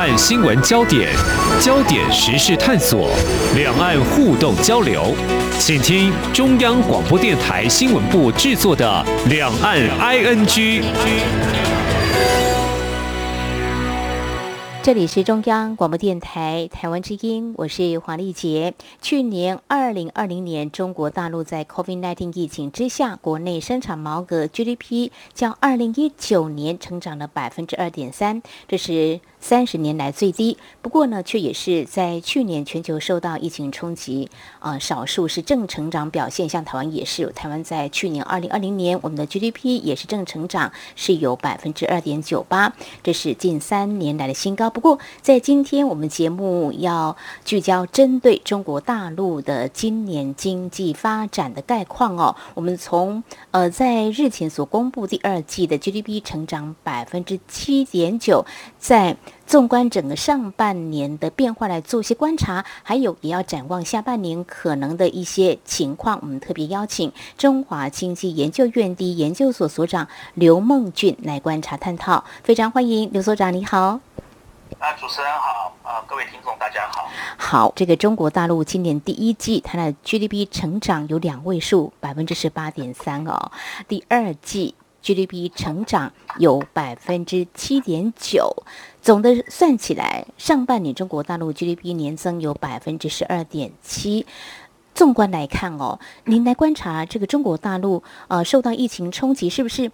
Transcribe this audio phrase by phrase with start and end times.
[0.00, 1.12] 岸新闻焦点，
[1.60, 3.10] 焦点时事探索，
[3.54, 5.14] 两岸互动交流，
[5.58, 10.46] 请听中央广播电台新闻部制作的《两岸 ING》。
[14.82, 18.72] 这里是中央广播电台台湾之音，我是黄丽杰。
[19.02, 44.68] 去年二零二零年，中国大陆在 COVID-19 疫情之下，国内生产毛额 GDP 较二零一九年成长了百分之二点三，这是三十年来最低，不过呢，却也是在去年全球受到疫情冲击，呃，少数是正成长表现，像台湾也是，台湾在去年二零二零年，我们的 GDP 也是正成长，是有百分之二点九八，这是近三年来的新高。
[44.68, 58.44] 不过，在今天我们节目要聚焦针对中国大陆的今年经济发展的概况哦，我们从呃在日前所公布第二季的 GDP 成长百分之七点九，
[58.78, 66.18] 在纵观整个上半年的变化来做一些观察，还有也要展望下半年可能的一些情况。
[66.22, 72.24] 我们特别邀请中华经济研究院第一研究所所长刘孟俊来观察探讨。
[72.44, 74.00] 非常欢迎刘所长，你好。
[74.78, 77.08] 啊，主持人好，啊，各位听众大家好。
[77.36, 83.50] 好，这个中国大陆今年第一季它的 GDP 成长有两位数，百分之十八点三哦。
[83.88, 84.74] 第二季。
[85.02, 88.54] GDP 成长有百分之七点九，
[89.02, 94.26] 总的算起来，上半年中国大陆 GDP 年增有百分之十二点七。
[94.94, 99.90] 纵观来看哦，您来观察这个中国大陆呃受到疫情冲击，是不是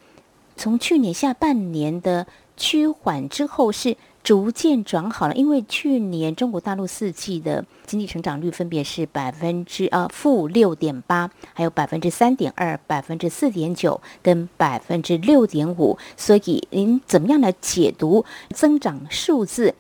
[0.57, 2.27] 从去年下半年的
[2.57, 3.97] 趋缓之后是？
[4.27, 15.97] 逐渐转好了，因为去年中国大陆四季的经济成长率分别是百分之呃负六点八，还有百分之三点二、百分之四点九跟百分之六点五。
[16.17, 19.77] 所以您怎么样来解读增长数字？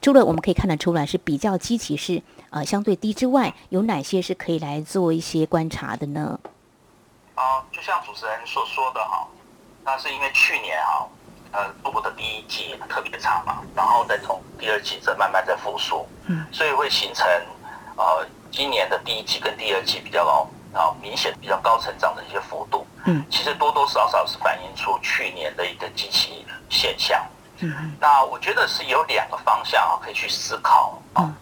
[0.00, 6.40] 除了我们可以看得出来是比较积极是呃相对低之外，有哪些是可以来做一些观察的呢？
[7.34, 9.28] 啊，就像主持人所说的哈，
[9.84, 11.06] 那是因为去年哈。
[11.52, 17.26] 呃，中国的第一季特别差嘛，然后再从第二季再慢慢再复苏，嗯，所以会形成
[17.96, 27.20] 呃今年的第一季跟第二季比较高啊明显比较高成长的一些幅度，嗯，其实多多少少是反映出去年的一个基期现象，
[27.58, 31.34] 嗯，那我觉得是有两个方向啊可以去思考啊，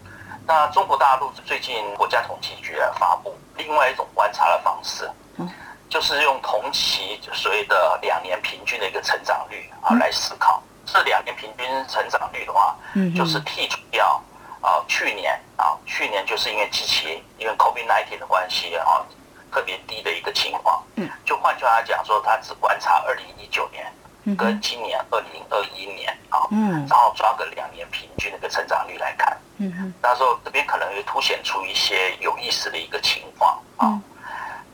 [0.47, 5.47] 那中国大陆最近国家统计局来发布另外一种观察的方式，嗯。
[5.89, 14.21] 就是用同期所谓的两年平均的一个成长率啊来思考，这两年平均成长率的话，嗯，就是剔除掉
[14.61, 19.03] 啊去年啊去年就是因为机器因为 COVID-19 的关系啊
[19.51, 23.91] 特别低的一个情况，嗯，就换句话讲说，他只观察二零一九年
[24.37, 33.99] 跟今年二零二一年啊，嗯，然后抓个两年平均的一个成长率来看，嗯哼，那时候这边可能会凸显出一些有意思的一个情况啊。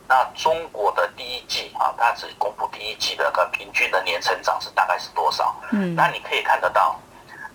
[0.08, 5.54] 那中国的第一季啊，它只公布第一季的个平均的年成长是大概是多少？
[5.72, 6.98] 嗯，那你可以看得到，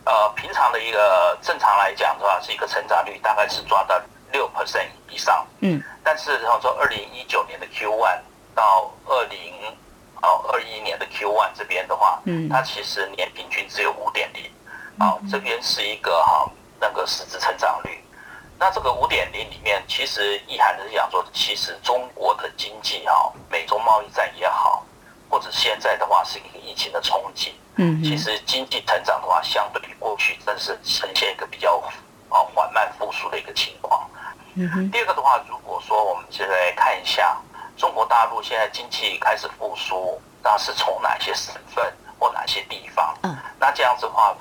[0.04, 4.00] 呃，平常的一个正常来讲的话，是一个成长率大概是抓到
[4.32, 5.46] 六 percent 以上。
[5.60, 8.20] 嗯，但是然后说二零一九年的 Q one
[8.54, 9.54] 到二零
[10.22, 14.44] 哦二一年的 Q one 这边的话，嗯，它其实年平均只有五点零，
[15.00, 16.50] 啊，这边是一个哈
[16.82, 17.98] 那个实质成长率。
[18.62, 24.86] 那这个五点零里面，其实意涵的是讲说，其实中国的经济哈，美中贸易战也好，
[25.28, 31.76] 或者现在的话是一个疫情的冲击，嗯，其实经济成长的话，相对于过去，真是呈现一个比较
[32.30, 34.08] 啊缓慢复苏的一个情况。
[34.54, 34.92] 嗯哼。
[34.92, 37.36] 第二个的话，如果说我们现在看一下
[37.76, 43.18] 中国大陆现在经济开始复苏，那是从哪些省份或哪些地方？
[43.24, 44.36] 嗯，那这样子的话，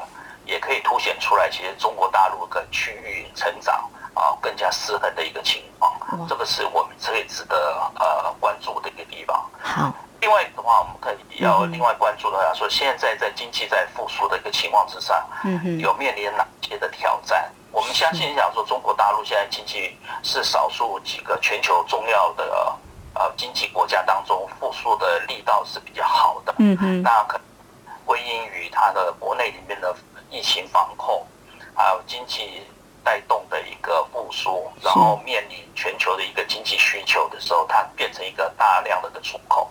[0.45, 3.91] 也可以凸显出来，其实中国大陆跟区域成长。
[4.15, 7.57] 啊，更加失衡的一个情况，这个是我们最值得
[7.99, 9.49] 呃关注的一个地方。
[9.63, 17.51] 好，另外的话，我们可以要另外关注的话，说现在在经济在复苏的一个情况之上，嗯有面临哪些的挑战？
[17.73, 22.77] 我们相信讲说，中国大陆现在经济是少数几个全球重要的
[23.15, 26.53] 呃经济国家当中复苏的力道是比较好的。
[26.59, 27.41] 嗯嗯，那可
[28.05, 29.95] 归因于它的国内里面的
[30.31, 31.25] 疫情防控，
[31.75, 32.67] 还有经济。
[33.05, 39.71] 带动的一个复苏，然后面临全球的一个经济需求的时候，它变成一个大量的一个出口，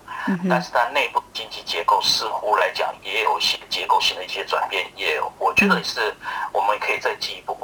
[0.49, 6.15] 但是它内部经济结构似乎来讲也有一些结构性的一些转变，也有，我觉得是
[6.51, 7.55] 我们可以再进一步。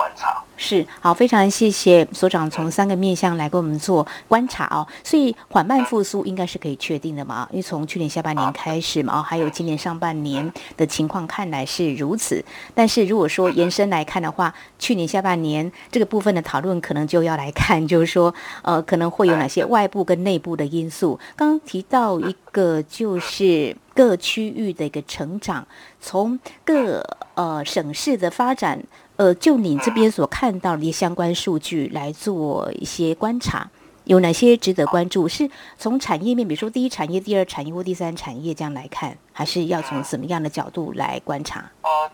[0.66, 4.88] 是好，非常谢谢所长从三个面向来给我们做观察哦。
[5.04, 7.48] 所以缓慢复苏应该是可以确定的嘛？
[7.52, 12.44] 因为从去年下半年开始嘛，还有今年上半年的情况看来是如此。
[12.74, 18.34] 但是如果说延伸来看的话，去年下半年这个部分的讨论可能就要来看，就是说
[18.64, 21.20] 呃，可能会有哪些外部跟内部的因素。
[21.36, 25.68] 刚刚提到一个就是各区域的一个成长，
[26.02, 28.82] 从各呃省市的发展。
[29.18, 33.70] 呃，就你这边所看到的一些相关数据来做一些观察，
[34.04, 35.26] 有哪些值得关注？
[35.28, 41.64] 是从产业面，比如说第一产业、第二产业或第三产业这样来看，还是要从什么样的角度来观察？
[41.82, 42.12] 呃，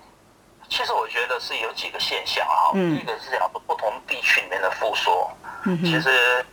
[0.69, 2.69] 其实我觉得是有几个现象啊。
[2.75, 2.95] 嗯。
[2.95, 5.11] 第一个是讲不同地区里面的复苏，
[5.83, 6.45] 其实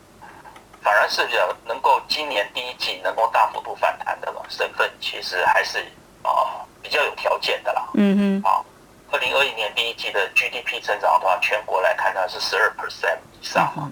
[0.80, 5.78] 反而是比较能够今年第一季能够大幅度反弹的省份，其实还是
[6.22, 7.86] 啊、呃、比较有条件的啦。
[7.92, 8.48] 嗯哼。
[8.48, 8.64] 啊。
[9.10, 13.72] 二零二一年第一季的 GDP 增长的话，全国来看它是十二 percent 以上。
[13.76, 13.90] 嗯、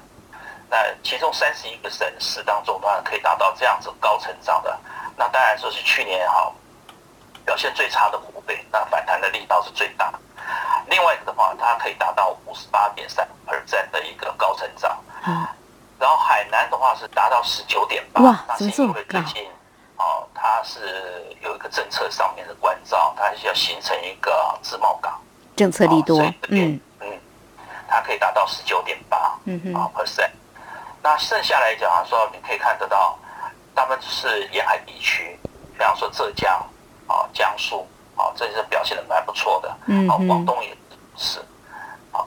[0.68, 4.78] 那其中三十一个省市当中的话，可以达到这样子高成长的，
[5.16, 6.52] 那当然说是去年哈
[7.44, 10.12] 表现最差的湖北，那反弹的力道是最大。
[10.88, 15.02] 另外的话，它可以达到五十八点三 percent 的一个高成长。
[15.26, 15.46] 嗯、
[15.98, 19.48] 然后海南的话是达到十九点八，那是因为最近。
[19.98, 25.20] 哦，它是有一个政策上面的关照，它是要形成一个自贸港，
[25.56, 26.80] 政策力多，嗯。
[27.00, 27.20] 嗯，
[27.88, 30.30] 它可以达到十九点八，嗯哼，啊 percent。
[31.02, 33.16] 那剩下来讲说，你可以看得到，
[33.74, 35.38] 他们是沿海地区，
[35.72, 36.52] 比方说浙江
[37.06, 40.76] 啊、江苏啊，这些表现的蛮不错的，嗯，啊，广东也
[41.16, 41.38] 是，
[42.12, 42.24] 啊，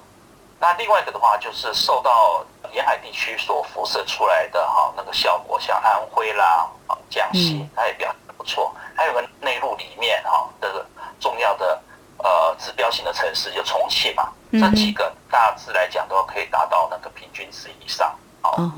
[0.60, 6.70] 那另外一个的话，就是受到沿海地区所辐射出来的哈那个效果，像安徽啦。
[7.10, 8.72] 江西，它也表现不错。
[8.96, 10.86] 还有个内陆里面哈，这个
[11.20, 11.82] 重要的
[12.18, 18.16] 呃指标性的城市就重庆嘛，这几个大致来讲都可以达到那个平均值以上。
[18.44, 18.72] 哦。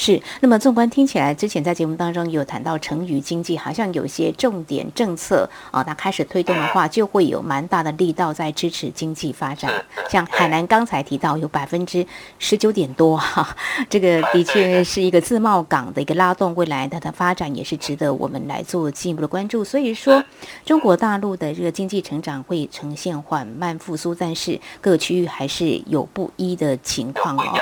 [0.00, 9.84] 是，那么纵观听起来，之前在节目当中有谈到成渝经济，好像有些重点政策啊，它开始推动的话，就会有蛮大的力道在支持经济发展。
[10.08, 12.06] 像海南刚才提到有百分之
[12.38, 13.56] 十九点多哈，
[13.90, 19.64] 这个的确是一个自贸港的一个拉动，未来它的发展也是值得我们来做进一步的关注。
[19.64, 20.22] 所以说，
[20.64, 27.58] 中国大陆的这个经济成长会呈现缓慢复苏，但是各区域还是有不一的情况哦。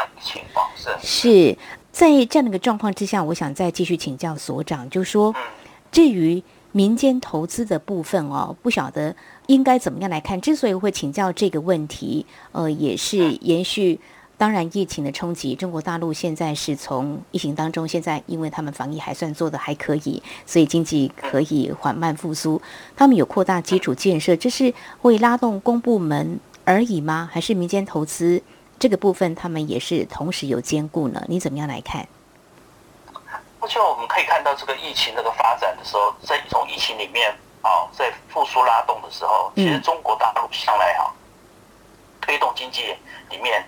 [1.00, 1.56] 是。
[1.96, 5.34] 在这样的一个状况之下，我想再继续请教所长，就说，
[5.90, 9.16] 至于民间投资的部分哦，不晓得
[9.46, 10.38] 应该怎么样来看。
[10.38, 13.98] 之所以会请教这个问题，呃，也是延续，
[14.37, 22.60] 当然疫情的冲击，中国大陆现在是从疫情当中，现在因为他们防疫还算做得还可以，所以经济可以缓慢复苏。
[22.94, 27.26] 他们有扩大基础建设，这是会拉动公部门而已吗？
[27.32, 28.42] 还是民间投资？
[28.78, 32.06] 这个部分他们也是同时有兼顾呢，你怎么样来看？
[33.58, 41.12] 而且我们可以看到这个疫情这个发展的时候，在从疫情里面啊，在复苏拉动的时候，其实中国大陆向来哈
[42.20, 42.94] 推动经济
[43.31, 43.64] 里面，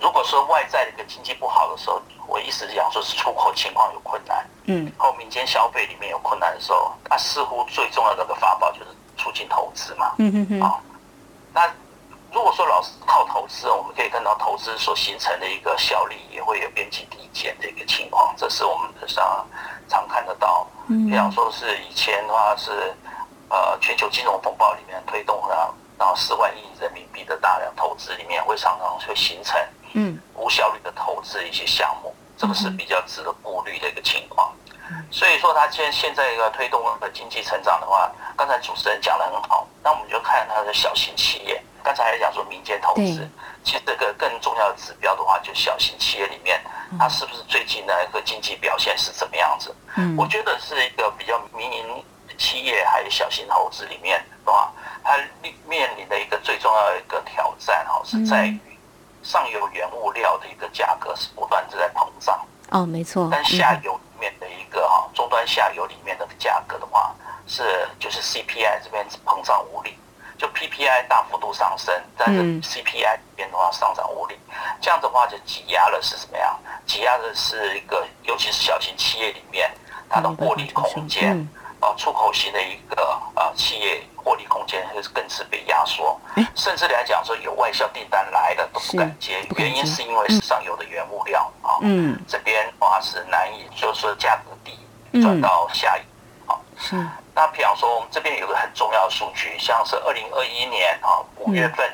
[0.00, 8.86] 如果说外在的一个经济不好的时候，我意思是讲说是出口情况有困难，嗯，后民间消费里面有困难的时候，那似乎最重要的一个法宝就是
[9.18, 10.80] 促进投资嘛，嗯嗯嗯，啊，
[11.52, 11.70] 那。
[12.32, 19.46] 如果说老是靠投资，我们可以看到投资所形成的一个效率也会有边际递减的一个情况，这是我们常
[19.88, 20.66] 常看得到。
[20.88, 22.94] 嗯比方说是以前的话是，
[23.48, 29.58] 呃，全球金融风暴里面推动了，然后四万亿人民币的大量投资里面，会常常会形成
[29.94, 34.52] 嗯无效率的投资一些项目，这个是比较值得顾虑的一个情况。
[35.10, 41.60] 所以说，它现现在一个推动的经济成长的话，刚才主持人讲的很好，那我们就看它的小型企业。
[41.86, 43.30] 刚才还讲说民间投资，
[43.62, 46.60] 其实这个更重要的指标的话，就小型企业里面，
[46.98, 49.72] 它是不是最近的一个经济表现是怎么样子？
[49.96, 52.04] 嗯，我觉得是一个比较民营
[52.36, 54.72] 企业还有小型投资里面的话，
[55.04, 55.16] 它
[55.68, 58.58] 面临的一个最重要的一个挑战哈，是在于
[59.22, 62.44] 上游原物料的一个价格是不断的在膨胀。
[62.72, 63.28] 哦，没错。
[63.30, 67.14] 但下游里面的一个哈，终端下游里面的价格的话，
[67.46, 69.96] 是就是 CPI 这边膨胀无力。
[70.38, 74.38] 就 PPI 大幅度上升，但是 CPI 这边的话上涨无力，
[74.80, 76.58] 这样的话就挤压了是什么样？
[76.86, 79.70] 挤压的是一个，尤其是小型企业里面
[80.08, 81.36] 它的获利空间，
[81.80, 83.02] 啊，出口型的一个
[83.34, 86.18] 啊企业获利空间会更是被压缩，
[86.54, 94.78] 甚至来讲说有外销订单来了都不敢接，原因是因为上游的原物料啊，嗯，这边的话是难以，就是说价格低
[95.20, 96.06] 转到下游，啊，
[96.86, 97.06] 是。
[97.34, 101.90] 那比方说，我们这边有个很重要的数据，像是二零二一年啊五月份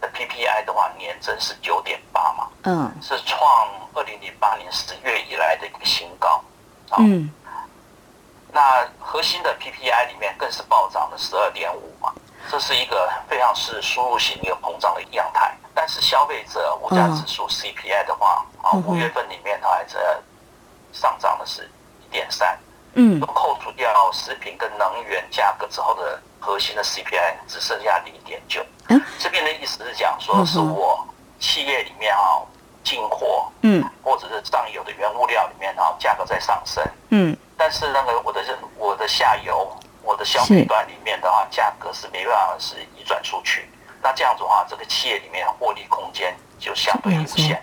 [0.00, 6.42] 的 PPI 的话，年增是九点八嘛，嗯，是创二零零八年十月以来的一个新高。
[6.98, 7.32] 嗯，
[8.52, 12.12] 那核心的 PPI 里面更是暴涨了十二点五嘛，
[12.50, 15.54] 这是一个非常是输入型一个膨胀的样态。
[15.74, 19.96] 但是消费者物价指数 CPI 的话，啊、嗯，五月份里面它还是
[20.92, 21.70] 上涨的是
[22.04, 22.58] 一点三。
[22.94, 28.64] 嗯，扣除掉食品跟能源价格之后的核心的 CPI 只剩下零点九。
[28.88, 31.06] 嗯，这边的意思是讲说，是我
[31.38, 32.42] 企业里面啊
[32.84, 38.42] 进货，嗯，或者是上游的原物料里面啊价格在上升，嗯，但是那个我的
[38.76, 39.70] 我的下游
[40.02, 43.68] 我的消费端里面的话，价格是没办法是移转出去。
[44.02, 47.62] 那这样子的话，这个企业里面获利空间就相对有限。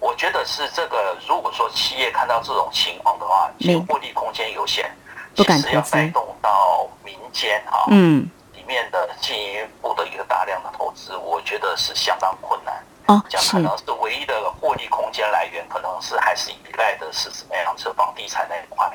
[0.00, 4.88] 我觉得是这个，如果说企业看到这种情况的话，其实获利空间有限，
[5.34, 12.74] 其实要带动到民间啊，嗯，里面的进一步的一个大量的投资，我觉得是相当困难。
[13.06, 17.74] 哦，讲可能是唯一的获利空间来源，可能是还是依赖的是什么样？
[17.76, 18.90] 是房地产那一块。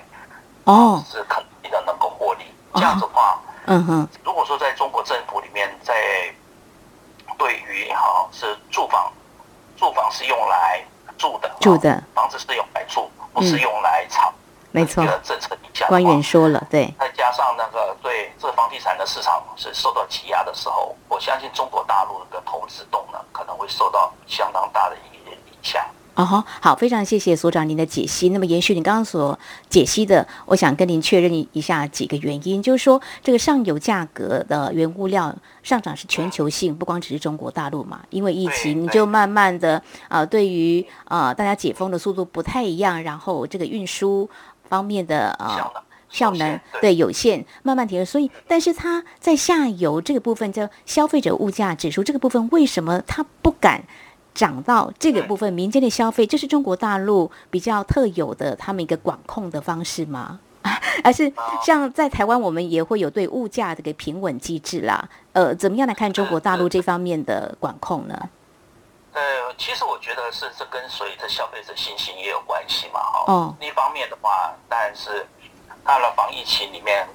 [0.65, 2.45] 哦，是肯定的能够获利。
[2.75, 5.93] 这样子的话，嗯哼，如果说在中国政府里面，在
[7.37, 9.11] 对于哈是住房，
[9.75, 10.83] 住房是用来。
[11.23, 14.33] 住的住的房子是用来住，不是用来炒。
[14.71, 16.93] 没错，政策底下，官员说了，对。
[16.99, 25.85] 再加上那个对这个房地产的市场是受到挤压的时候，我相信中国大陆的投资动能可能会受到相当大的一个影响。
[26.15, 28.29] 哦吼，好，非常谢谢所长您的解析。
[28.29, 39.77] 那么延续你刚刚所解析的，我想跟您确认一下几个原因，就是说这个上游价格的原物料上涨是全球性，不光只是中国大陆嘛，因为疫情就慢慢的
[40.07, 44.29] 啊、呃，对于啊、呃、大家解封的速度不太一样，然后这个运输
[44.69, 48.05] 方面的啊、呃、效能对有限，慢慢提升。
[48.05, 53.83] 所以，但是它在下游这个部分叫消费者物价指数这个部分，为什么它不敢？
[54.33, 60.39] 涨到这个部分，民间的消费，这是中国大陆比较特有的他们一个管控的方式吗？
[61.03, 65.09] 还是像在台湾，我们也会有对物价这个平稳机制啦？
[65.33, 68.29] 呃，怎么样来看中国大陆这方面的管控呢？
[69.11, 69.21] 呃，
[69.57, 72.99] 其实我觉得是这跟随着消费者信心也有关系嘛。
[72.99, 75.25] 哈，哦，一方面的话，当然是
[75.83, 77.05] 到了防疫期里面，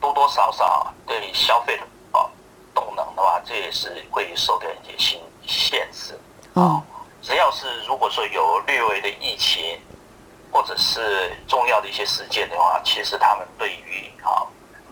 [0.00, 1.82] 多多少少对消费的
[2.12, 2.28] 哦
[2.74, 6.18] 动能的话，这也是会受到一些限限制。
[6.58, 6.82] 哦，
[7.22, 9.78] 只要是如果说有略微的疫情，
[10.50, 14.42] 或者是重要的一些事件的话，其实他们对于啊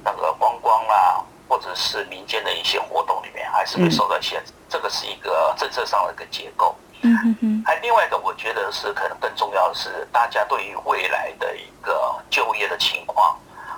[0.05, 4.53] 那个观光啦，或者是民间的一些活动里面，还是会受到限制。
[4.69, 6.75] 这个是一个政策上的一个结构。
[7.03, 7.63] 嗯哼哼。
[7.67, 13.37] 还另外一个，我觉得是可能更重要的是，大家对于未来的一个就业的情况，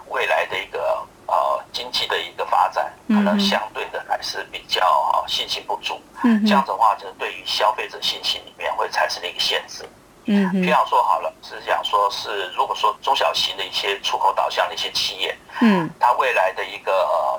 [0.09, 1.03] 未来的一个。
[1.29, 4.83] 呃，经济的一个发展可能相对的还是比较
[5.13, 9.87] 啊信心不足，嗯，这样子的话，就对于消费者信心里面会产生一个限制，
[10.25, 17.39] 嗯，这样说好了，是讲说是如果说中小型的一些出口导向的一些企业，嗯，它未来的一个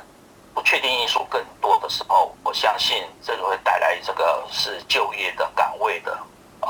[0.53, 6.15] 不确定因素更多的时候，我相信这个会带来这个是就业的岗位的
[6.61, 6.69] 呃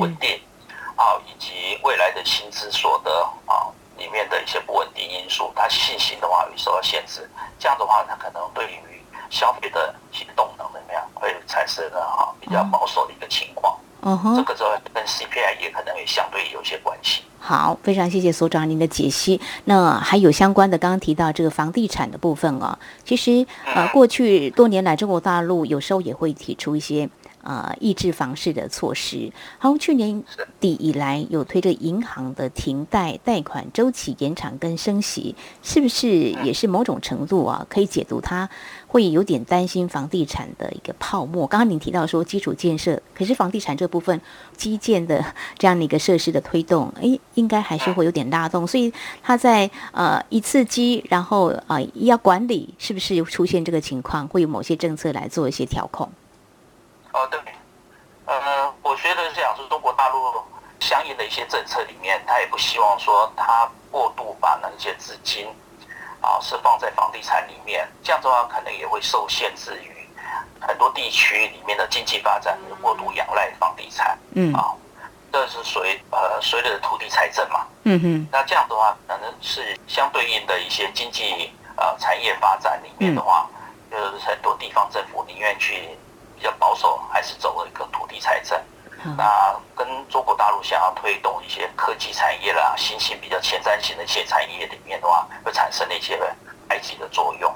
[0.00, 0.38] 稳定，
[0.96, 3.26] 啊，以及未来的薪资所得
[4.12, 7.28] 面的一些不稳定因素，它信心的话会受到限制。
[7.58, 8.78] 这样的话，它可能对于
[9.30, 13.76] 消费的行动能怎么样，会产生了哈比较保守的一个情况。
[14.02, 17.22] 嗯哼，这个就跟 CPI 也可能也相对有些关系。
[17.38, 19.40] 好，非常谢谢所长您的解析。
[19.64, 27.08] 那还有相关的，刚刚提到这个房地产的部分啊，其实呃，过去多年来，中国大陆有时候也会提出一些。
[27.42, 29.32] 呃，抑制房市的措施。
[29.58, 30.22] 好，去年
[30.60, 37.66] 底以来有推着银行的停贷贷款周期延长跟升息，是不是也是某种程度啊？
[37.68, 38.48] 可以解读它
[38.86, 41.46] 会有点担心房地产的一个泡沫。
[41.46, 44.20] 刚刚您提到说基础建设，可是房地产这部分
[44.56, 45.24] 基建的
[45.58, 48.66] 这样的一个设施的推动，诶，应该还是会有点拉动。
[48.66, 54.28] 所以它在呃一次机，然后呃要管理，是不是出现这个情况？
[54.28, 56.08] 会有某些政策来做一些调控？
[57.12, 57.38] 哦，对，
[58.24, 60.42] 呃，我觉得是这样说，中国大陆
[60.80, 65.46] 相应的一些政策里面，他也不希望说他过度把那些资金
[66.20, 70.08] 啊是放在房地产里面，这样的话可能也会受限制于
[70.60, 74.72] 很多地区里面的经济发展过度仰赖房地产，嗯啊，
[75.30, 83.46] 这是属于呃所谓的土地财政嘛，嗯哼，那这样的话可能是相对应的一些经济呃产业发展里面的话，
[83.90, 85.90] 就是很多地方政府宁愿去。
[86.42, 88.60] 比较保守，还是走了一个土地财政。
[89.04, 96.20] 嗯、那跟中国大陆想要推动一些科技产业啦、新兴比较前瞻性的一些产业里面的话，会产生一些
[96.68, 97.54] 埃及的作用。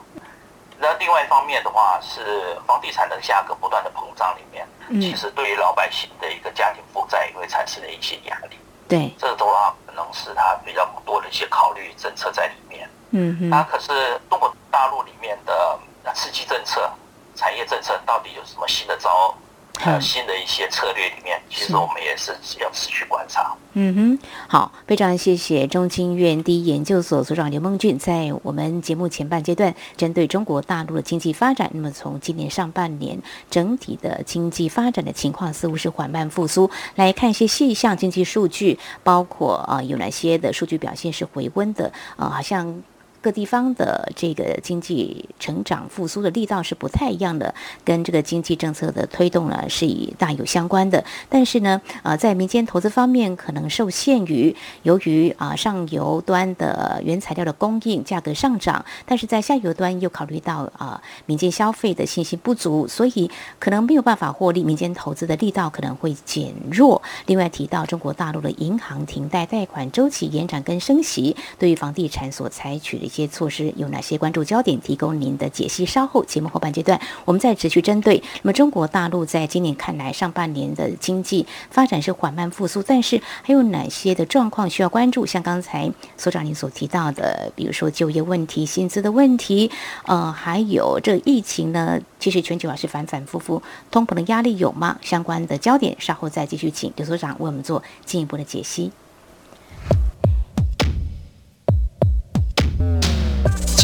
[0.78, 4.69] 那另外一方面的话，是房地产的价格不断的膨胀里面，
[5.00, 8.57] 其实对于老百姓的一个家庭负债也会产生了一些压力。
[8.87, 12.88] 对，这个的话可能是他比较多的一些考虑政策在里面。
[13.11, 13.50] 嗯嗯。
[13.50, 15.81] 那可是中国大陆里面的
[16.14, 16.88] 刺激政策、
[17.37, 19.35] 产业政策到底有什么新的招？
[19.78, 23.55] 还有，新的一些策略里面，其实我们也是要持续观察。
[23.75, 42.83] 嗯哼，好，非常谢谢中经院第一研究所所长刘梦俊，在我们节目前半阶段，针对中国大陆的经济发展，那么从今年上半年整体的经济发展的情况，似乎是缓慢复苏，来看一些细项经济数据，包括啊、呃、有哪些的数据表现是回温的啊、呃，好像。
[43.26, 47.52] 各地方的这个经济成长复苏的力道是不太一样的，
[47.85, 51.04] 跟这个经济政策的推动呢是以大有相关的。
[51.28, 54.54] 但是呢，呃，在民间投资方面可能受限于
[54.85, 63.28] 由于啊上游端的原材料的供应价格上涨，但是在下游端又考虑到啊民间消费的信心不足，所以
[63.59, 67.02] 可能没有办法获利，民间投资的力道可能会减弱。
[67.26, 73.15] 另外提到中国大陆的银行停贷贷款周期延长跟升息，对于房地产所采取的。
[73.16, 74.78] 些措施有哪些关注焦点？
[74.80, 75.87] 提供您的解析。
[75.87, 78.23] 稍后节目后半阶段，我们再持续针对。
[78.42, 85.25] 那么中国大陆在今年看来，上半年的经济发展是缓慢复苏，但是还有哪些的状况需要关注？
[85.25, 89.70] 像刚才所长您所提到的，比如说就业问题、薪资的问题，
[90.04, 91.99] 呃，还有这疫情呢？
[92.20, 94.99] 其实全球还是反反复复，通膨的压力有吗？
[95.00, 98.90] 相关的焦点稍后再继续请刘所长为我们做进一步的解析。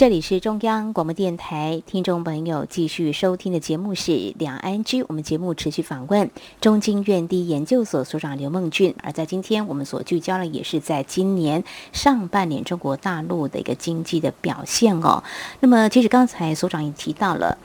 [0.00, 8.94] 这里是中央广播电台，听众朋友继续收听的节目是《两岸 ING》，我们节目持续访问中经院第一研究所所长刘孟俊。
[9.02, 15.22] 而在今天，我们所聚焦的也是在今年上半年中国大陆的一个经济的表现哦。
[15.60, 17.58] 那么，其实刚才所长也提到了，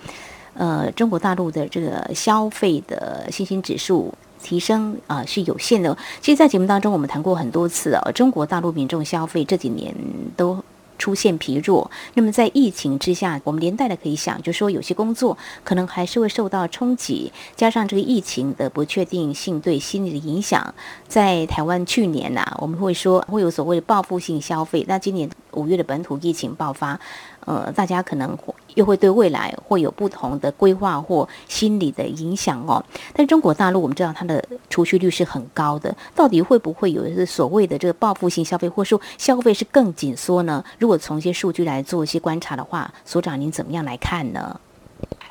[0.55, 4.13] 呃，中国大陆的这个消费的信心指数
[4.43, 5.97] 提升啊，是有限的。
[6.19, 9.95] 其实，在节目当中，我们谈过很多次哦，中国大陆民众消费这几年
[10.35, 10.61] 都。
[10.97, 20.73] 出现疲弱，那么在疫情之下，我们连带的可以想，就说有些工作可能还是会受到冲击，加上这个疫情的不确定性对心理的影响，
[21.07, 26.99] 在台湾去年呐、我们会说会有所谓的报复性消费，那今年五月的本土疫情爆发。
[27.45, 28.35] 呃，大家可能
[28.75, 32.83] 又会对未来会有不同的规划或心理的影响哦。
[33.13, 40.63] 但中国大陆，我们知道它的储蓄率是很高的，到底会不会有所谓的这个报复性消费，或者说消费是更紧缩呢？
[40.77, 44.59] 如果从一些数据来做一些观察的话，所长您怎么样来看呢？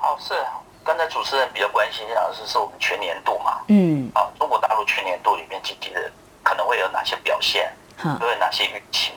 [0.00, 0.34] 哦，是
[0.82, 3.62] 刚才主持人比较关心的是是我们全年度嘛？
[3.68, 6.10] 嗯，啊，中国大陆全年度里面经济的
[6.42, 7.72] 可能会有哪些表现？
[8.04, 9.12] 嗯，会有哪些预期？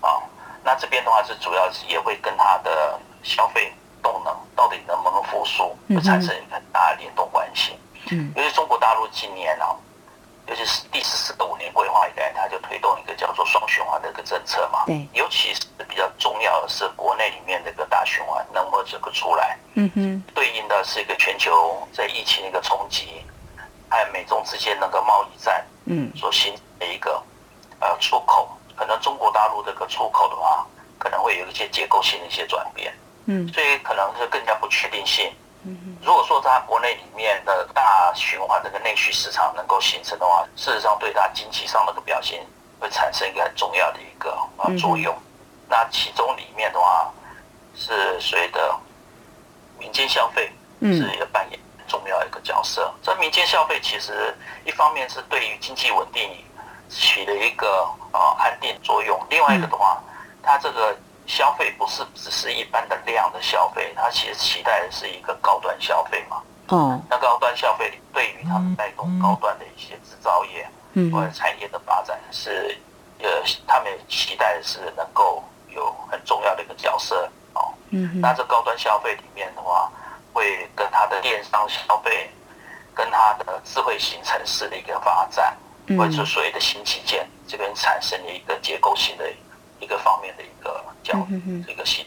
[0.00, 0.08] 啊？
[0.62, 7.78] 那这边的话是主要是也会跟它的消费动能到底能不能复苏，会产生很大的联动关系。
[8.10, 9.76] 嗯，因为中国大陆今年啊，
[10.46, 14.84] 尤其是第十四个五年规划以来，它就推动一个叫做双循环的一个政策嘛。
[14.86, 19.56] 对，尤其是比较重要的是国内里面这个大循环能不能这个出来。
[19.74, 23.22] 嗯哼，对应的是一个全球在疫情的一个冲击，
[23.88, 27.22] 还有美中之间那个贸易战，嗯，所形成的一个
[27.80, 28.48] 呃出口。
[28.74, 30.66] 可能中国大陆这个出口的话，
[30.98, 32.92] 可能会有一些结构性的一些转变，
[33.30, 35.32] 嗯，所以可能是更加不确定性。
[35.62, 42.44] 嗯，如果说它国内里面的大循环这个内需市场能够形成的话，事实上对它经济上的个表现
[42.80, 45.16] 会产生一个很重要的一个啊作用。
[45.68, 47.08] 那其中里面的话，
[47.76, 48.74] 是所谓的
[49.78, 52.92] 民间消费是一个扮演很重要的一个角色。
[53.00, 56.28] 这民间消费其实一方面是对于经济稳定
[56.88, 59.24] 起了一个啊安定作用。
[59.30, 60.02] 另外一个的话，
[60.42, 60.98] 它这个
[61.30, 66.42] 消费不是只是一般的量的消费，它其实期待的是一个高端消费嘛。
[66.68, 67.00] 哦。
[67.08, 72.76] 那高端消费对于他们带动高端的一些制造业，嗯，或者产业的发展是，
[73.20, 73.28] 呃，
[73.66, 77.72] 他们期待的是能够有很重要的一个角色哦。
[77.90, 78.20] 嗯。
[78.20, 79.90] 那这高端消费里面的话，
[80.32, 82.28] 会跟它的电商消费，
[82.92, 85.56] 跟它的智慧型城市的一个发展。
[85.98, 89.28] 或者所谓的新基建，这边产生了一个结构性的
[89.80, 92.04] 一个方面的一个教育这个性，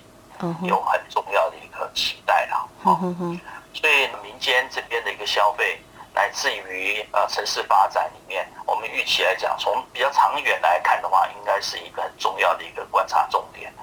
[0.63, 2.69] 有很重要的一个期待了。
[3.73, 5.81] 所以民间这边的一个消费，
[6.13, 13.73] 乃至于呃城市发展里面，我们预期来讲，从比较长远来看的话，应该是一个很重要的一个观察重点。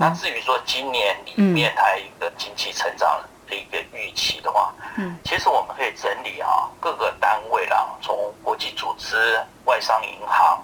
[0.00, 10.60] 那至于说今年里面它有一个经济成长的一个预期的话，嗯，其实我们可以整理啊各个单位啦，从国际组织、外商银行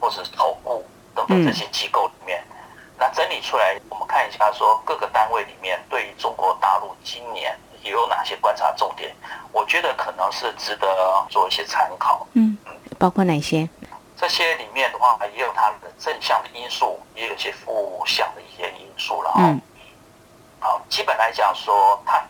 [0.00, 0.82] 或者是投顾
[1.14, 2.10] 等等这些机构
[3.44, 9.14] 出来，我们看一下说各个单位里面对于中国大陆今年也有哪些观察重点，
[9.52, 10.88] 我觉得可能是值得
[11.28, 12.26] 做一些参考。
[12.32, 12.56] 嗯，
[12.98, 13.68] 包括哪些？
[14.16, 19.32] 这些里面的话，也有它的正向的因素，也有一些负向的一些因素了。
[19.36, 19.60] 嗯。
[20.60, 22.22] 好，基本来讲说，它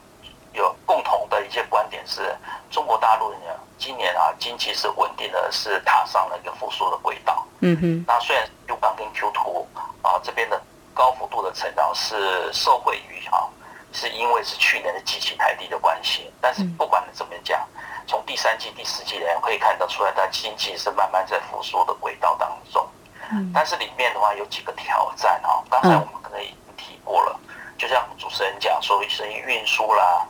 [0.52, 2.34] 有共同的一些观点是，
[2.70, 7.46] 中国大陆呢，今年啊经济是稳定的，是踏上了一个复苏的轨道。
[7.60, 8.04] 嗯哼。
[8.08, 9.66] 那虽然 Q 1跟 Q 2
[10.02, 10.60] 啊这边的
[10.94, 13.44] 高幅度的成长是受惠于啊，
[13.92, 17.66] 是因为是去年的基期太低的关系，但是不管怎么讲。
[18.06, 22.86] 从第三季、第四季来可以看得出来，它经济是慢慢在复苏的轨道当中。
[23.32, 27.40] 嗯，但是里面的话有几个挑战啊，刚才我们可能已经提过了，
[27.78, 30.26] 就像主持人讲说，是因为运输啦，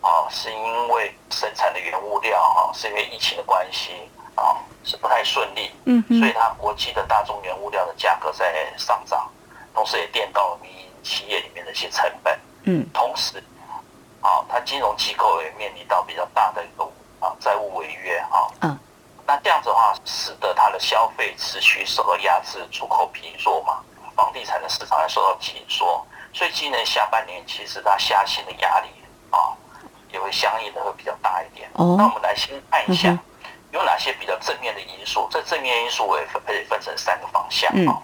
[0.00, 5.70] 啊，是因为生产的原物料哈，是因为疫情的关系啊，是不太顺利。
[5.84, 9.30] 嗯，所以它国际的大宗原物料的价格在上涨，
[9.74, 12.38] 同时也垫到了民营企业里面的一些成本。
[12.64, 13.42] 嗯，同时，
[14.20, 16.88] 啊，它金融机构也面临到比较大的一个。
[17.22, 18.78] 啊，债务违约啊，嗯，
[19.24, 23.78] 那这样子的话，使得它的消费持续受到压制，出口疲弱嘛，
[24.16, 28.88] 房地产的市场也受到紧缩，所以今年下半年其实它下行的压力
[29.30, 29.54] 啊，
[30.12, 31.70] 也会相应的会比较大一点。
[31.74, 33.16] 哦，那我们来先看一下
[33.70, 38.02] 有哪些比较正面的因素，这正面因素我也分可以分成三个方向啊。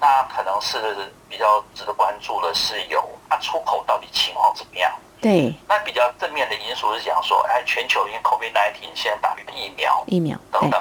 [0.00, 4.92] 那可能是比较值得关注的是有它出口到底情况怎么样？
[5.20, 10.80] 对，那比较正面的因素是讲说，哎，全球因为 COVID-19 现在打了疫苗，疫苗等等，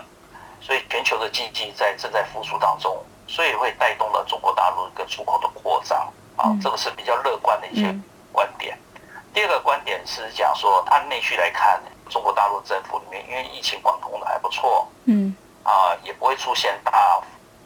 [0.61, 2.95] 所以全球的经济在正在复苏当中，
[3.27, 5.97] 所以会带动了中国大陆一个出口的扩张
[6.35, 7.91] 啊，嗯、这个是比较乐观的一些
[8.31, 8.77] 观点。
[8.93, 17.19] 嗯、第二个观点是讲说，按内需来看，中国大陆政府里面因为疫情管控的还不错，嗯，啊，也不会出现大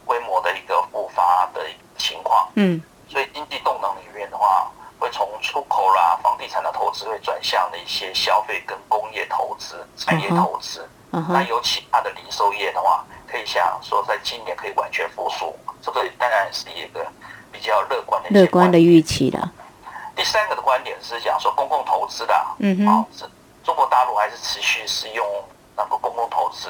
[0.05, 1.61] 规模的一个复发的
[1.97, 4.69] 情况，嗯，所以经济动能里面的话。
[5.01, 10.87] 会从出口啦、房地产的投资会转向的一些消费跟工业投资、产业投资。
[11.11, 11.33] Uh uh huh.
[11.33, 17.03] 那尤其它的零售业的话，可以想说，在今年可以完全复苏，这个当然是一个
[17.51, 19.51] 比较乐观的乐观的预期了。
[20.15, 23.27] 第三个的观点是讲说公共投资的，嗯哼，啊，是
[23.63, 25.25] 中国大陆还是持续是用
[25.75, 26.69] 那个公共投资，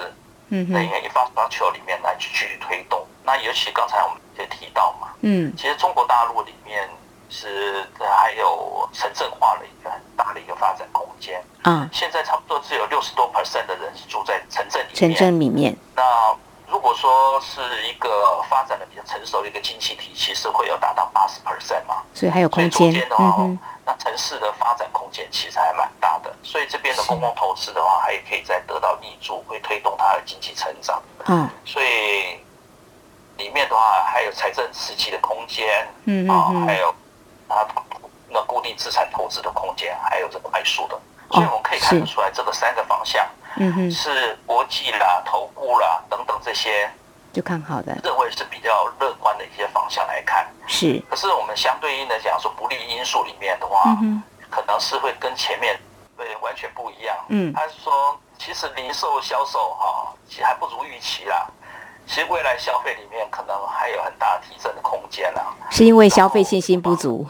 [0.52, 3.06] 嗯哼，在一个 infrastructure 里面来去去推动。
[3.26, 6.88] 那尤其刚才我们也提到嘛，嗯，其实中国大陆里面。
[7.34, 11.42] 是，还有城镇化的一个很大的一个发展空间。
[11.62, 14.96] 啊，现在差不多只有六十多 percent 的人是住在城镇里面。
[14.96, 15.74] 城镇里面。
[15.96, 16.51] 那如
[16.82, 22.02] 果说是一个发展的比较成熟的一个经济体，其实会有达到八十 percent 嘛。
[22.14, 22.92] 所以还有空间。
[23.08, 26.36] 的话，嗯、那城市的发展空间其实还蛮大的。
[26.44, 31.02] 所以这边的公共投资的话，还可以再得到挹注，会推动它的经济成长。
[31.28, 31.48] 嗯。
[31.64, 32.40] 所以
[33.38, 35.88] 里面的话，还有财政刺激的空间。
[36.06, 36.94] 嗯啊，还有。
[37.54, 37.68] 它
[38.30, 40.98] 那固定资产投资的空间还有这个快速的，
[41.32, 46.90] 所以我们可以看得出来，这个三个方向，嗯哼，是国际啦、投顾啦等等这些
[47.34, 51.02] 就看好的，认为是比较乐观的一些方向来看，是。
[51.10, 55.80] 可是我们相对应的讲说，不利因素里面的话，嗯哼，可能是会跟前面
[56.18, 61.48] 对完全不一样，嗯，他是说，其实零售销售哈，其实还不如预期啦。
[62.08, 67.26] 其实未来消费里面可能还有很大提升的空间啊，是因为消费信心不足。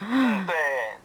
[0.00, 0.54] 嗯，对，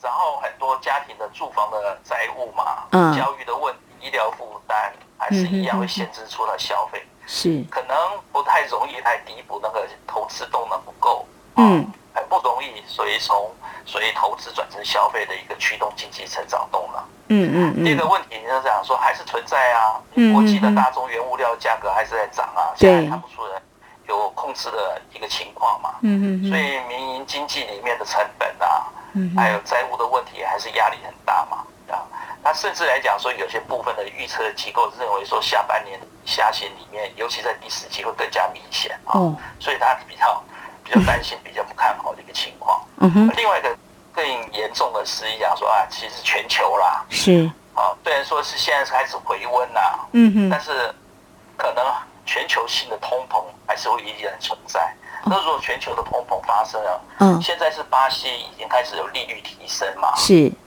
[0.01, 7.61] 然后很多家庭的住房的债务嘛，嗯，教育的问题、医疗负担还是一样会限制出了消费，是。
[7.69, 7.97] 可能
[8.31, 11.25] 不太容易来弥补那个投资动能不够，
[11.57, 13.51] 嗯，很不容易，所以从
[13.85, 17.03] 所以投资转成消费的一个驱动经济成长动能。
[17.29, 19.99] 嗯嗯嗯，这个问题就是讲说还是存在啊，
[20.33, 23.61] 国际的大宗原物料价格还是在涨啊，现在看不出来
[24.07, 25.95] 有控制的一个情况嘛。
[26.01, 28.87] 嗯嗯，所以民营经济里面的成本啊，
[29.35, 31.57] 还有债务的问题还是压力很大嘛。
[31.89, 32.03] 啊，
[32.47, 39.19] 那甚至来讲说，有些部分的预测机构认为说，下半年下行里面，尤其在第四季会更加明显啊。
[39.59, 40.41] 所以他比较
[40.81, 42.81] 比较担心，比较不看好的一个情况。
[43.01, 43.77] 嗯哼，另外一个。
[44.17, 50.91] 更严重的是讲说啊，其实全球啦，是啊，虽然说是现在开始回温啦，嗯哼，但是
[51.55, 51.85] 可能
[52.25, 54.91] 全球性的通膨还是会依然存在。
[55.23, 60.51] 那如果全球的通膨发生了，嗯，现在是巴西已经开始有利率提升嘛，是，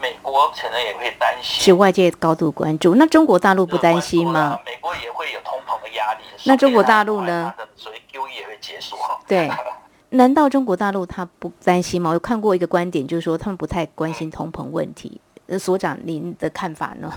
[0.00, 2.94] 美国可能也会担心，是外界高度关注。
[2.94, 4.58] 那中国大陆不担心吗？
[4.64, 6.20] 美国也会有通膨的压力。
[6.44, 7.54] 那中国大陆呢？
[7.76, 8.96] 所以 QE 也会结束。
[9.26, 9.50] 对。
[10.10, 12.12] 难道中国大陆他不担心吗？
[12.12, 15.20] 我看过一个观点，就是说他们不太关心通膨问题。
[15.48, 17.12] 呃，所长您的看法呢？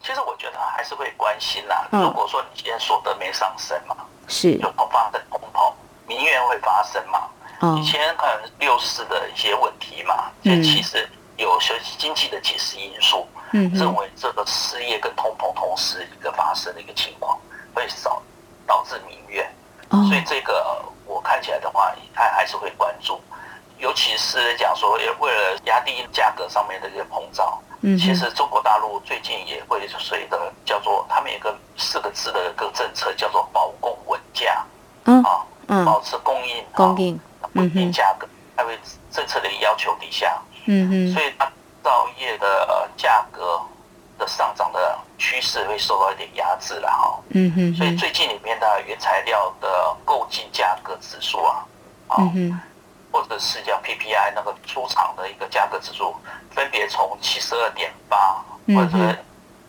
[0.00, 1.88] 其实我觉得还是会关心啦。
[1.90, 3.96] 如果说你今天所得没上升嘛，
[4.28, 5.72] 是有发生通膨，
[6.06, 7.28] 民怨会发生嘛？
[7.78, 17.38] 以前可能六四的一些问题嘛，这其实有学习经济的解释因素，认为这个失业跟通膨同时一个发生的一个情况，
[17.74, 18.22] 会少
[18.66, 19.50] 导致民怨。
[19.88, 23.20] 所以这个我看起来的话，他还是会关注，
[23.78, 34.64] 尤其是讲说，为了压低价格上面的一个膨胀，其实中国大陆最近也会随着叫做他们有个四个字的一个政策，叫做保供稳价，
[35.04, 35.46] 啊，
[35.84, 37.20] 保持供应，供应。
[37.52, 38.78] 稳定价格，还为
[39.10, 41.50] 政策的要求底下，嗯哼，所以它
[41.82, 43.60] 造业的价格
[44.18, 51.64] 的上涨的趋势会受到一点压制了哈，嗯哼，所以最近里面的原材料的购进价格指数啊，
[52.18, 52.60] 嗯哼，
[53.12, 56.14] 或者是叫 PPI 那个出厂的一个价格指数，
[56.50, 59.16] 分别从七十二点八或者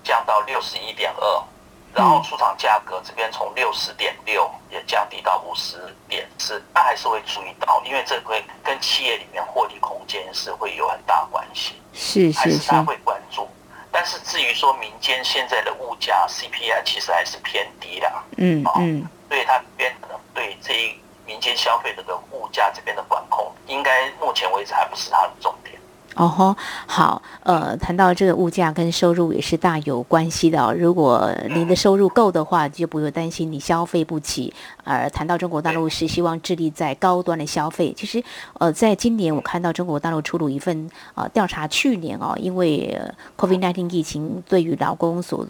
[0.04, 1.44] 降到六十一点二。
[1.94, 13.48] 然后出厂价格这边从六十点六也降低到五十点四，那还是会注意到，因为这会跟企业里面获利空间是会有很大关系，是是是，还是他会关注。
[13.92, 25.77] 但是至于说民间现在的物价 CPI 其实还是偏低的，嗯嗯，所以它边可能对这一民间消费这个物价这边的管控，应该目前为止还不是他的重点。
[26.18, 26.56] 哦吼，
[26.88, 30.74] 好，呃，谈到这个物价跟收入也是大有关系的哦。
[30.76, 34.52] 如果您的收入够的话，就不用担心你消费不起。
[34.84, 38.24] 而谈到中国大陆是希望致力在高端的消费，其实，
[38.60, 43.00] 呃，在今年我看到中国大陆出炉一份呃调查，去年哦，因为
[43.38, 45.46] COVID nineteen 疫情对于劳工所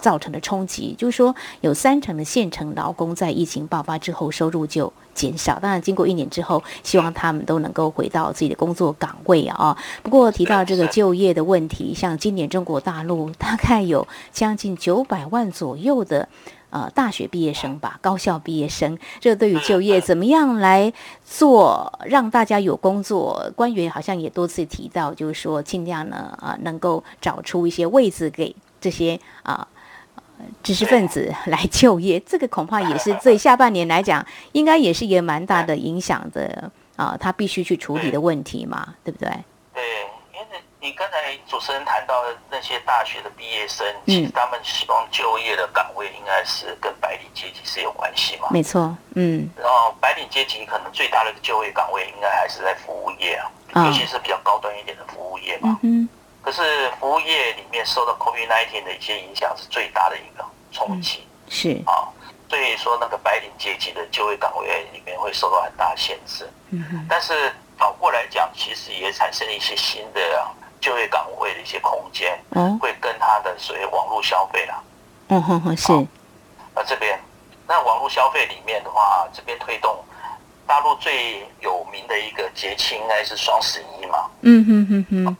[0.00, 5.58] 造成的冲击，就是说有三成的县城劳工在疫情爆发之后收入就减少。
[5.58, 9.76] 当然，经过一年之后，希望他们都能够回到自己的工作岗位啊。
[10.02, 16.28] 不过提到这个就业的问题，像今年中国大陆大概有将近九百万左右的
[16.70, 18.98] 呃大学毕业生吧，高校毕业生。
[19.20, 20.92] 这对于就业怎么样来
[21.24, 23.52] 做，让大家有工作？
[23.54, 29.66] 官员好像也多次提到，就是说尽量呢啊能够找出一些位置给这些啊。
[30.62, 39.28] 知识分子 来就业，这个恐怕也是对下半年来讲，应该也是一个蛮大的影响的啊，他必须去处理的问题嘛，对不对？
[39.72, 39.82] 对，
[40.32, 40.46] 因为
[40.80, 41.16] 你刚才
[41.48, 48.48] 主持人谈到的那些大学的毕业生，其实他们希望就业的岗位应该是跟白领阶级是有关系嘛？
[48.50, 49.48] 没错，嗯。
[49.56, 53.34] 然后白领阶级可能最大的就业岗位应该还是在服务业
[53.72, 55.78] 啊，尤其是比较高端一点的服务业嘛。
[55.82, 56.08] 嗯。
[56.44, 62.04] 可是服务业里面受到 COVID-19 的一些影响是最大的一个冲击，是啊，
[62.50, 66.46] 所以说那个白领阶级的就业岗位里面会受到很大限制。
[66.70, 70.20] 嗯，但是倒过来讲，其实也产生了一些新的
[70.80, 72.38] 就业岗位的一些空间。
[72.50, 74.82] 嗯，会跟他的所谓网络消费啦。
[75.28, 75.92] 嗯哼哼，是。
[76.74, 77.18] 那这边
[77.66, 80.04] 那网络消费里面的话，这边推动
[80.66, 84.28] 大陆最有名的一个节庆应该是双十一嘛。
[84.42, 85.36] 嗯哼哼哼。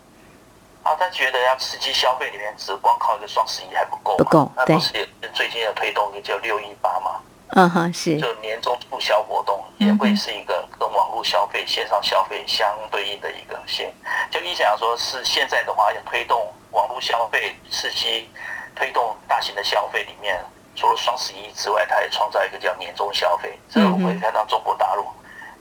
[0.85, 4.53] 啊，他觉得要刺激消费里面，只光靠一个双十一还不够，不够。
[4.55, 4.92] 那不是
[5.33, 7.20] 最近要推动一个叫六一八嘛？
[7.57, 8.20] 嗯哼，是。
[8.20, 13.92] 就年终促销活动也会是一个跟网络消费、线上消费相对应的一个线。
[14.31, 18.29] 就你想说，是现在的话要推动网络消费，刺激
[18.77, 20.38] 推动大型的消费里面，
[20.77, 23.59] 除了双十一之外，它也创造一个叫年终消费。
[23.70, 25.07] 这个我们会看到中国大陆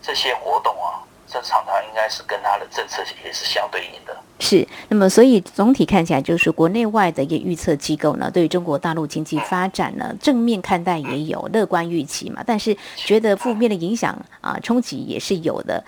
[0.02, 1.00] 这些活动啊。
[1.26, 4.16] 这常常应该是跟它的政策也是相对应的。
[4.46, 12.44] 是，那么所以总体看起来，就是国内外的一个预测机构呢，对于中国大陆经济发展呢，正面看待也有乐观预期嘛。
[12.46, 15.82] 但是觉得负面的影响啊，冲击也是有的。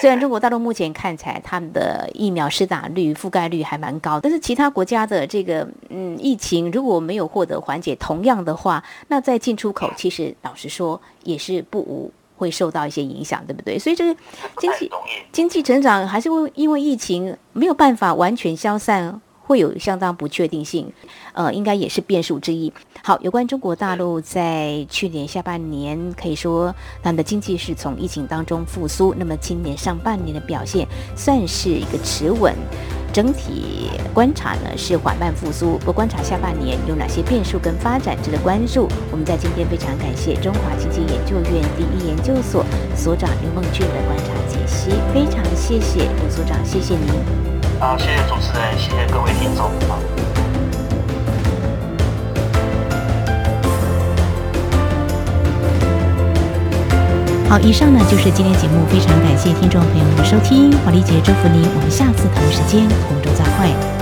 [0.00, 12.10] 虽然中国大陆目前看起来他们的疫苗施打率覆盖率还蛮高，但是其他国家的这个嗯疫情如果没有获得缓解，同样的话，那在进出口其实老实说也是不无。
[12.38, 13.78] 会受到一些影响，对不对？
[13.78, 14.20] 所以这个
[14.58, 14.90] 经济
[15.32, 20.90] 经济成长还是会因为疫情没有办法完全消散，会有相当不确定性，
[21.32, 22.72] 呃，应该也是变数之一。
[23.02, 32.54] 好，有关中国大陆在去年下半年，可以说他们的经济是从疫情当中复苏，那么今年上半年的表现算是一个持稳。
[33.18, 38.88] 整体观察呢是缓慢复苏，不观察下半年有哪些变数跟发展值得关注？
[39.10, 47.08] 我们在今天非常感谢中华经济研究院第一研究所所长刘梦俊的观察解析，非常谢谢刘所长，谢谢您。
[47.80, 50.37] 好，谢谢主持人，谢谢各位听众。
[57.48, 63.97] 好，以上呢就是今天节目，非常感谢听众朋友们的收听，华丽姐祝福您，我们下次同一时间空中再会。